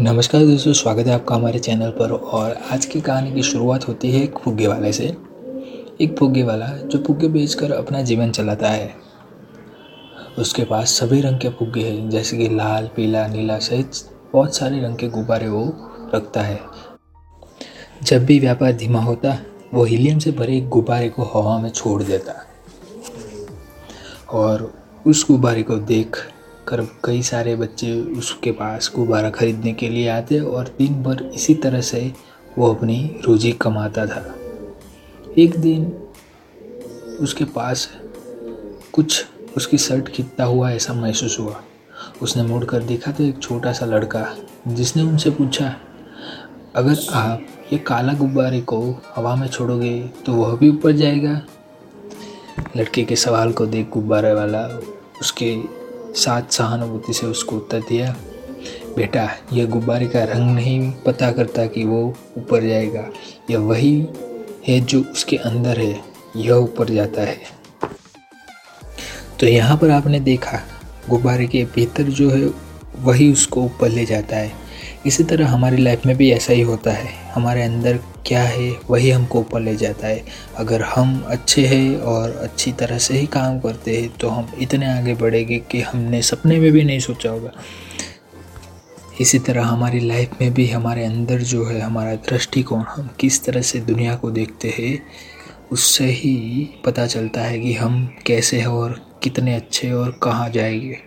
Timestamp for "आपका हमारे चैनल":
1.14-1.90